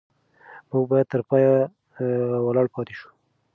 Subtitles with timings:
[0.69, 1.53] موږ باید تر پایه
[2.45, 3.09] ولاړ پاتې شو.